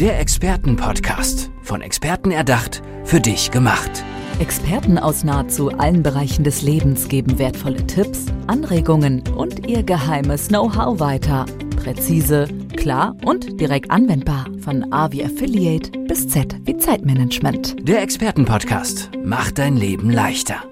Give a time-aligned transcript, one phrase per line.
[0.00, 1.50] Der Expertenpodcast.
[1.62, 4.04] Von Experten erdacht, für dich gemacht.
[4.40, 11.00] Experten aus nahezu allen Bereichen des Lebens geben wertvolle Tipps, Anregungen und ihr geheimes Know-how
[11.00, 11.46] weiter.
[11.82, 12.46] Präzise,
[12.76, 14.44] klar und direkt anwendbar.
[14.60, 17.88] Von A wie Affiliate bis Z wie Zeitmanagement.
[17.88, 20.62] Der Expertenpodcast macht dein Leben leichter.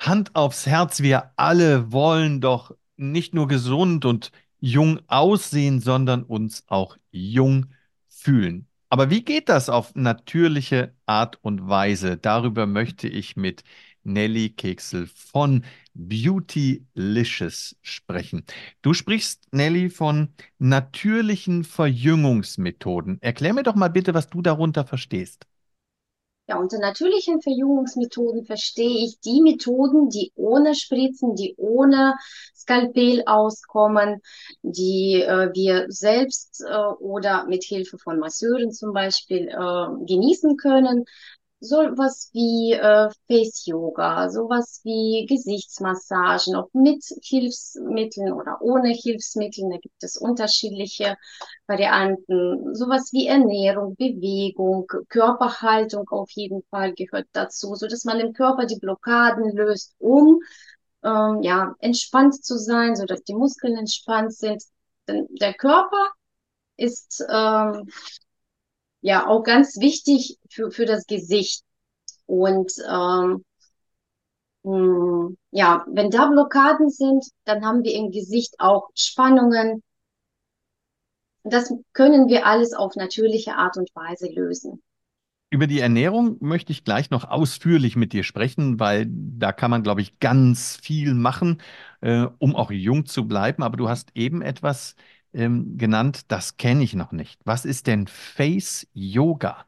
[0.00, 4.32] Hand aufs Herz, wir alle wollen doch nicht nur gesund und
[4.62, 7.66] jung aussehen, sondern uns auch jung
[8.08, 8.68] fühlen.
[8.88, 12.16] Aber wie geht das auf natürliche Art und Weise?
[12.16, 13.64] Darüber möchte ich mit
[14.04, 15.64] Nelly Keksel von
[15.94, 18.44] Beautylicious sprechen.
[18.82, 23.20] Du sprichst, Nelly, von natürlichen Verjüngungsmethoden.
[23.20, 25.46] Erklär mir doch mal bitte, was du darunter verstehst.
[26.48, 32.16] Ja, unter natürlichen Verjüngungsmethoden verstehe ich die Methoden, die ohne Spritzen, die ohne
[32.54, 34.20] Skalpell auskommen,
[34.62, 41.04] die äh, wir selbst äh, oder mit Hilfe von Masseuren zum Beispiel äh, genießen können
[41.62, 49.78] sowas wie äh, Face Yoga, sowas wie Gesichtsmassagen, ob mit Hilfsmitteln oder ohne Hilfsmitteln, da
[49.78, 51.16] gibt es unterschiedliche
[51.66, 58.32] Varianten, sowas wie Ernährung, Bewegung, Körperhaltung auf jeden Fall gehört dazu, so dass man im
[58.32, 60.40] Körper die Blockaden löst, um
[61.04, 64.64] ähm, ja entspannt zu sein, so dass die Muskeln entspannt sind.
[65.06, 66.08] Denn der Körper
[66.76, 67.88] ist ähm,
[69.02, 71.62] ja auch ganz wichtig für, für das Gesicht.
[72.24, 73.44] Und ähm,
[74.62, 79.82] mh, hm, ja, wenn da Blockaden sind, dann haben wir im Gesicht auch Spannungen.
[81.44, 84.82] Das können wir alles auf natürliche Art und Weise lösen.
[85.50, 89.82] Über die Ernährung möchte ich gleich noch ausführlich mit dir sprechen, weil da kann man,
[89.82, 91.60] glaube ich, ganz viel machen,
[92.00, 93.62] äh, um auch jung zu bleiben.
[93.62, 94.94] Aber du hast eben etwas
[95.34, 97.40] ähm, genannt, das kenne ich noch nicht.
[97.44, 99.66] Was ist denn Face Yoga?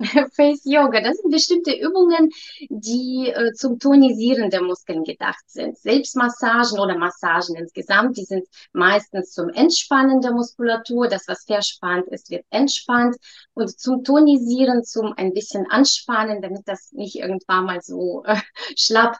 [0.32, 2.30] Face Yoga, das sind bestimmte Übungen,
[2.70, 5.76] die äh, zum Tonisieren der Muskeln gedacht sind.
[5.76, 11.08] Selbstmassagen oder Massagen insgesamt, die sind meistens zum Entspannen der Muskulatur.
[11.08, 13.16] Das, was verspannt ist, wird entspannt.
[13.52, 18.36] Und zum Tonisieren, zum ein bisschen anspannen, damit das nicht irgendwann mal so äh,
[18.76, 19.18] schlapp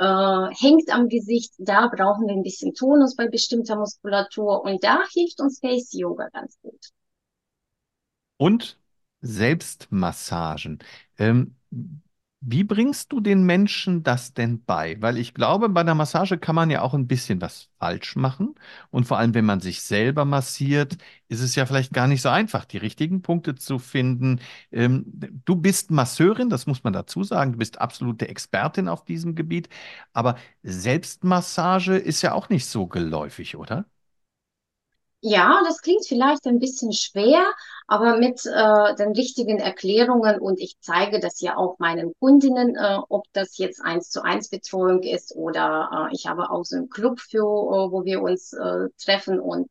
[0.00, 1.52] äh, hängt am Gesicht.
[1.58, 4.64] Da brauchen wir ein bisschen Tonus bei bestimmter Muskulatur.
[4.64, 6.80] Und da hilft uns Face Yoga ganz gut.
[8.38, 8.78] Und
[9.20, 10.78] Selbstmassagen.
[11.18, 11.54] Ähm,
[12.42, 14.96] wie bringst du den Menschen das denn bei?
[15.00, 18.54] Weil ich glaube, bei der Massage kann man ja auch ein bisschen was falsch machen.
[18.90, 20.96] Und vor allem, wenn man sich selber massiert,
[21.28, 24.40] ist es ja vielleicht gar nicht so einfach, die richtigen Punkte zu finden.
[24.72, 25.04] Ähm,
[25.44, 27.52] du bist Masseurin, das muss man dazu sagen.
[27.52, 29.68] Du bist absolute Expertin auf diesem Gebiet.
[30.14, 33.84] Aber Selbstmassage ist ja auch nicht so geläufig, oder?
[35.22, 37.44] Ja, das klingt vielleicht ein bisschen schwer,
[37.86, 42.98] aber mit äh, den richtigen Erklärungen und ich zeige das ja auch meinen Kundinnen, äh,
[43.10, 46.88] ob das jetzt eins zu eins Betreuung ist oder äh, ich habe auch so einen
[46.88, 49.68] Club für, äh, wo wir uns äh, treffen und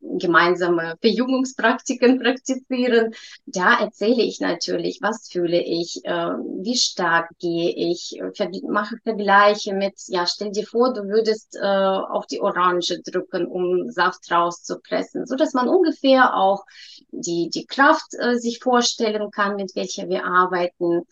[0.00, 3.14] gemeinsame Verjüngungspraktiken praktizieren.
[3.46, 9.74] Da erzähle ich natürlich, was fühle ich, äh, wie stark gehe ich, ver mache Vergleiche
[9.74, 15.26] mit, ja, stell dir vor, du würdest äh, auf die Orange drücken, um Saft rauszupressen,
[15.26, 16.64] so dass man ungefähr auch
[17.10, 21.02] die, die Kraft äh, sich vorstellen kann, mit welcher wir arbeiten.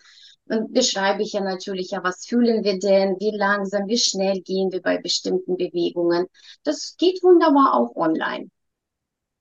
[0.48, 4.70] Dann beschreibe ich ja natürlich, ja, was fühlen wir denn, wie langsam, wie schnell gehen
[4.70, 6.26] wir bei bestimmten Bewegungen.
[6.62, 8.50] Das geht wunderbar auch online.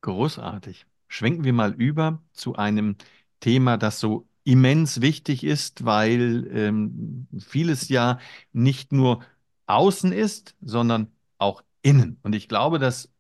[0.06, 0.86] Großartig.
[1.08, 2.96] Schwenken wir mal über zu einem
[3.40, 8.20] Thema, das so immens wichtig ist, weil ähm, vieles ja
[8.54, 9.26] nicht nur
[9.66, 12.20] außen ist, sondern auch innen.
[12.22, 13.12] Und ich glaube, dass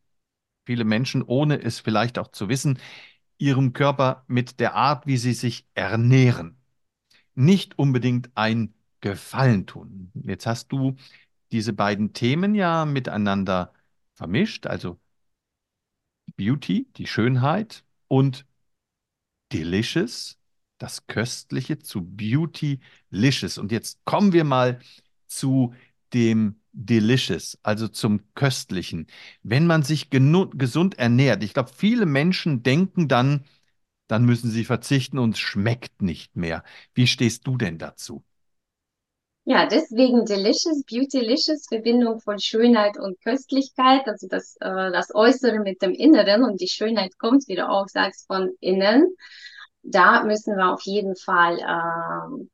[0.67, 2.77] viele Menschen, ohne es vielleicht auch zu wissen,
[3.39, 6.55] ihrem Körper mit der Art, wie sie sich ernähren,
[7.33, 10.11] nicht unbedingt ein Gefallen tun.
[10.13, 10.97] Jetzt hast du
[11.51, 13.73] diese beiden Themen ja miteinander
[14.13, 14.99] vermischt, also
[16.37, 18.45] Beauty, die Schönheit und
[19.51, 20.37] Delicious,
[20.77, 23.57] das Köstliche zu Beautylicious.
[23.57, 24.79] Und jetzt kommen wir mal
[25.27, 25.73] zu
[26.13, 29.07] dem Delicious, also zum Köstlichen.
[29.43, 33.45] Wenn man sich gesund ernährt, ich glaube, viele Menschen denken dann,
[34.07, 36.63] dann müssen sie verzichten und es schmeckt nicht mehr.
[36.93, 38.23] Wie stehst du denn dazu?
[39.47, 45.83] Ja, deswegen Delicious, Beautylicious, Verbindung von Schönheit und Köstlichkeit, also das, äh, das Äußere mit
[45.83, 49.15] dem Inneren und die Schönheit kommt, wie du auch sagst, von innen.
[49.83, 52.49] Da müssen wir auf jeden Fall, ähm,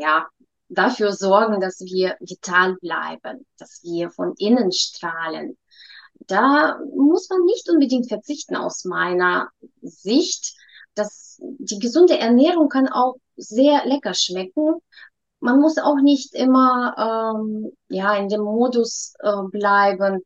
[0.00, 0.26] ja,
[0.68, 5.56] dafür sorgen, dass wir vital bleiben, dass wir von innen strahlen.
[6.26, 9.50] da muss man nicht unbedingt verzichten aus meiner
[9.82, 10.56] Sicht.
[10.94, 14.76] Das, die gesunde Ernährung kann auch sehr lecker schmecken.
[15.40, 20.20] Man muss auch nicht immer ähm, ja in dem Modus äh, bleiben,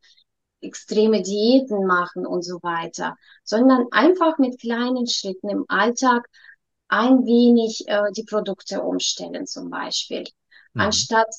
[0.61, 6.27] extreme Diäten machen und so weiter, sondern einfach mit kleinen Schritten im Alltag
[6.87, 10.23] ein wenig äh, die Produkte umstellen zum Beispiel,
[10.73, 10.81] mhm.
[10.81, 11.33] anstatt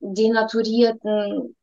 [0.00, 1.56] denaturierten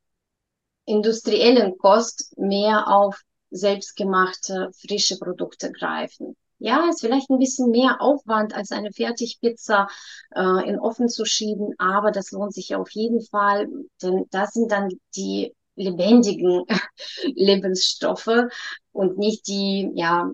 [0.85, 6.35] industriellen Kost mehr auf selbstgemachte frische Produkte greifen.
[6.59, 9.87] Ja, ist vielleicht ein bisschen mehr Aufwand als eine Fertigpizza
[10.35, 13.67] äh, in Ofen zu schieben, aber das lohnt sich auf jeden Fall,
[14.01, 16.65] denn das sind dann die lebendigen
[17.35, 18.47] Lebensstoffe
[18.91, 20.31] und nicht die, ja,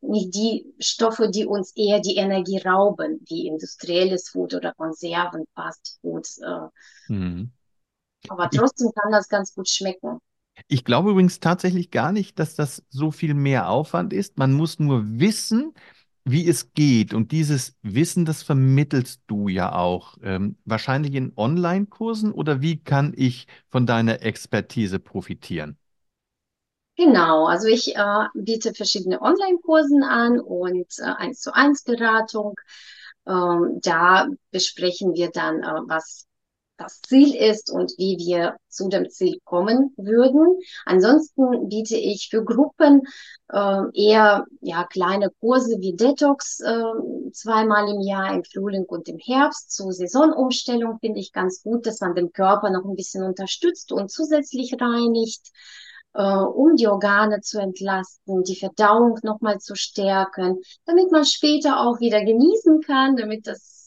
[0.00, 5.98] nicht die Stoffe, die uns eher die Energie rauben, wie industrielles Food oder Konserven, Fast
[6.00, 6.26] Food.
[6.42, 7.12] Äh.
[7.12, 7.52] Mhm.
[8.28, 10.18] Aber trotzdem kann das ganz gut schmecken.
[10.72, 14.38] Ich glaube übrigens tatsächlich gar nicht, dass das so viel mehr Aufwand ist.
[14.38, 15.74] Man muss nur wissen,
[16.24, 17.12] wie es geht.
[17.14, 20.16] Und dieses Wissen, das vermittelst du ja auch.
[20.22, 25.76] Ähm, wahrscheinlich in Online-Kursen oder wie kann ich von deiner Expertise profitieren?
[26.96, 32.56] Genau, also ich äh, biete verschiedene Online-Kursen an und äh, eins zu eins Beratung.
[33.26, 36.26] Ähm, da besprechen wir dann, äh, was
[36.80, 40.58] das Ziel ist und wie wir zu dem Ziel kommen würden.
[40.86, 43.02] Ansonsten biete ich für Gruppen
[43.52, 49.18] äh, eher ja kleine Kurse wie Detox äh, zweimal im Jahr im Frühling und im
[49.18, 49.72] Herbst.
[49.72, 54.10] Zur Saisonumstellung finde ich ganz gut, dass man den Körper noch ein bisschen unterstützt und
[54.10, 55.50] zusätzlich reinigt
[56.14, 62.00] äh, um die Organe zu entlasten, die Verdauung nochmal zu stärken, damit man später auch
[62.00, 63.79] wieder genießen kann, damit das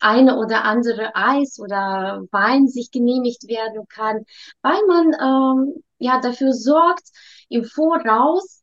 [0.00, 4.24] eine oder andere Eis oder Wein sich genehmigt werden kann,
[4.62, 5.12] weil man
[5.68, 7.04] ähm, ja dafür sorgt,
[7.48, 8.62] im Voraus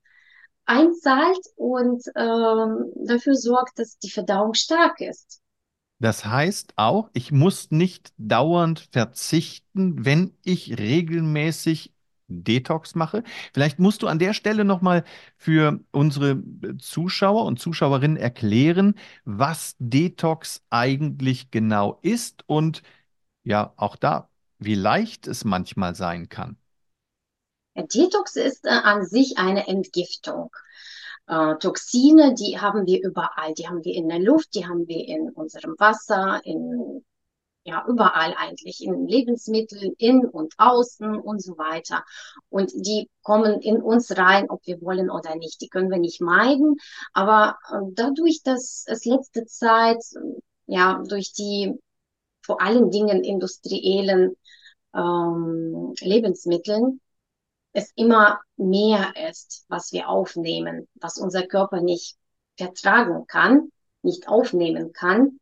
[0.66, 5.42] einzahlt und ähm, dafür sorgt, dass die Verdauung stark ist.
[6.00, 11.94] Das heißt auch, ich muss nicht dauernd verzichten, wenn ich regelmäßig
[12.32, 13.24] Detox mache.
[13.54, 15.04] Vielleicht musst du an der Stelle nochmal
[15.38, 16.42] für unsere
[16.80, 18.96] Zuschauer und Zuschauerinnen erklären,
[19.26, 22.82] was Detox eigentlich genau ist und
[23.44, 24.30] ja, auch da,
[24.60, 26.58] wie leicht es manchmal sein kann.
[27.76, 30.52] Detox ist äh, an sich eine Entgiftung.
[31.28, 33.54] Äh, Toxine, die haben wir überall.
[33.54, 37.04] Die haben wir in der Luft, die haben wir in unserem Wasser, in
[37.64, 42.04] ja, überall eigentlich, in Lebensmitteln, in und außen und so weiter.
[42.50, 45.62] Und die kommen in uns rein, ob wir wollen oder nicht.
[45.62, 46.78] Die können wir nicht meiden.
[47.14, 50.04] Aber äh, dadurch, dass es letzte Zeit,
[50.66, 51.74] ja, durch die
[52.42, 54.36] vor allen Dingen industriellen
[54.96, 57.00] ähm, Lebensmitteln,
[57.74, 62.18] es immer mehr ist, was wir aufnehmen, was unser Körper nicht
[62.58, 63.72] vertragen kann,
[64.02, 65.40] nicht aufnehmen kann.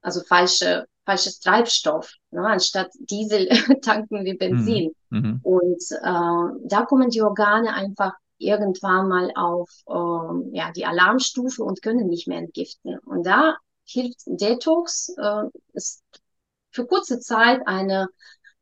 [0.00, 2.12] Also falsche falsches Treibstoff.
[2.30, 2.46] Ne?
[2.46, 3.48] Anstatt Diesel
[3.82, 4.92] tanken wir Benzin.
[5.10, 5.18] Mhm.
[5.18, 5.40] mhm.
[5.42, 11.82] Und äh, da kommen die Organe einfach irgendwann mal auf äh, ja, die Alarmstufe und
[11.82, 12.98] können nicht mehr entgiften.
[13.00, 16.02] Und da hilft Detox, äh, ist
[16.70, 18.08] für kurze Zeit eine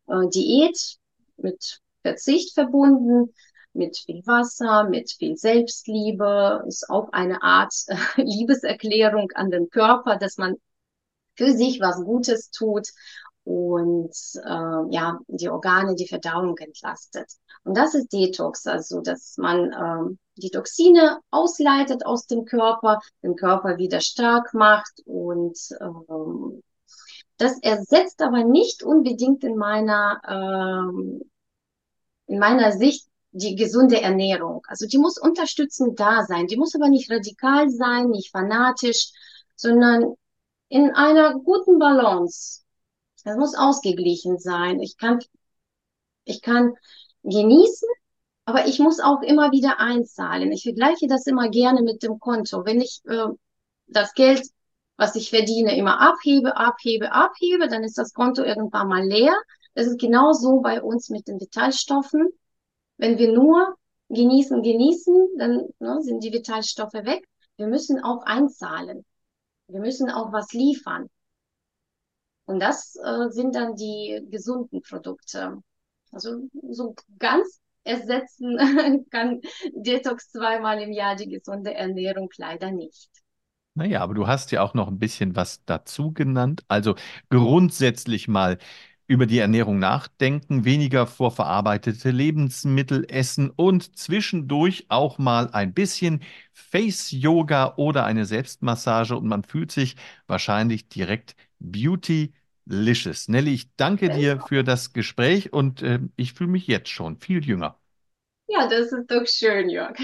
[0.07, 0.97] äh, Diät
[1.37, 3.33] mit Verzicht verbunden,
[3.73, 10.17] mit viel Wasser, mit viel Selbstliebe, ist auch eine Art äh, Liebeserklärung an den Körper,
[10.17, 10.57] dass man
[11.41, 12.89] für sich was Gutes tut
[13.45, 17.27] und äh, ja, die Organe, die Verdauung entlastet.
[17.65, 23.37] Und das ist Detox, also dass man äh, die Toxine ausleitet aus dem Körper, den
[23.37, 26.61] Körper wieder stark macht und äh,
[27.39, 31.21] das ersetzt aber nicht unbedingt in meiner äh,
[32.27, 34.63] in meiner Sicht die gesunde Ernährung.
[34.69, 39.13] Also die muss unterstützend da sein, die muss aber nicht radikal sein, nicht fanatisch,
[39.57, 40.15] sondern
[40.71, 42.63] in einer guten Balance.
[43.23, 44.81] Es muss ausgeglichen sein.
[44.81, 45.19] Ich kann,
[46.25, 46.75] ich kann
[47.23, 47.89] genießen,
[48.47, 50.51] aber ich muss auch immer wieder einzahlen.
[50.53, 52.65] Ich vergleiche das immer gerne mit dem Konto.
[52.65, 53.27] Wenn ich äh,
[53.89, 54.43] das Geld,
[54.97, 59.35] was ich verdiene, immer abhebe, abhebe, abhebe, dann ist das Konto irgendwann mal leer.
[59.75, 62.29] Das ist genauso bei uns mit den Vitalstoffen.
[62.97, 63.77] Wenn wir nur
[64.09, 67.27] genießen, genießen, dann ne, sind die Vitalstoffe weg.
[67.57, 69.05] Wir müssen auch einzahlen.
[69.73, 71.09] Wir müssen auch was liefern.
[72.47, 75.59] Und das äh, sind dann die gesunden Produkte.
[76.11, 79.41] Also so ganz ersetzen kann
[79.73, 83.09] Detox zweimal im Jahr die gesunde Ernährung leider nicht.
[83.75, 86.65] Naja, aber du hast ja auch noch ein bisschen was dazu genannt.
[86.69, 86.97] Also
[87.31, 88.59] grundsätzlich mal
[89.11, 97.75] über die Ernährung nachdenken, weniger vorverarbeitete Lebensmittel essen und zwischendurch auch mal ein bisschen Face-Yoga
[97.77, 99.97] oder eine Selbstmassage und man fühlt sich
[100.29, 103.27] wahrscheinlich direkt beautylicious.
[103.27, 107.45] Nelly, ich danke dir für das Gespräch und äh, ich fühle mich jetzt schon viel
[107.45, 107.81] jünger.
[108.47, 109.99] Ja, das ist doch schön, Jörg.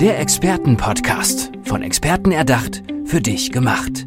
[0.00, 4.06] Der Expertenpodcast, von Experten erdacht, für dich gemacht.